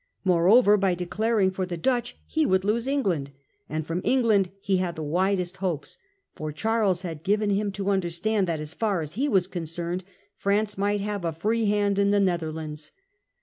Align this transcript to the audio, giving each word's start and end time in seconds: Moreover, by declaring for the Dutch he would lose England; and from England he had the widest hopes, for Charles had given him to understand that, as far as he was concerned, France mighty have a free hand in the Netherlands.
Moreover, 0.23 0.77
by 0.77 0.95
declaring 0.95 1.51
for 1.51 1.67
the 1.67 1.77
Dutch 1.77 2.17
he 2.25 2.43
would 2.43 2.63
lose 2.65 2.87
England; 2.87 3.29
and 3.69 3.85
from 3.85 4.01
England 4.03 4.49
he 4.59 4.77
had 4.77 4.95
the 4.95 5.03
widest 5.03 5.57
hopes, 5.57 5.99
for 6.33 6.51
Charles 6.51 7.03
had 7.03 7.21
given 7.23 7.51
him 7.51 7.71
to 7.73 7.91
understand 7.91 8.47
that, 8.47 8.59
as 8.59 8.73
far 8.73 9.01
as 9.01 9.13
he 9.13 9.29
was 9.29 9.45
concerned, 9.45 10.03
France 10.35 10.75
mighty 10.75 11.03
have 11.03 11.23
a 11.23 11.31
free 11.31 11.65
hand 11.65 11.99
in 11.99 12.09
the 12.09 12.19
Netherlands. 12.19 12.91